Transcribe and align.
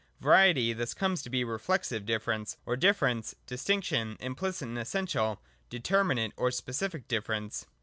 Variety 0.19 0.73
thus 0.73 0.95
comes 0.95 1.21
to 1.21 1.29
be 1.29 1.43
reflexive 1.43 2.07
difference, 2.07 2.57
or 2.65 2.75
difference 2.75 3.35
(distinction) 3.45 4.17
implicit 4.19 4.67
and 4.67 4.79
essential, 4.79 5.39
determinate 5.69 6.33
or 6.37 6.49
specific 6.49 7.07
difference. 7.07 7.67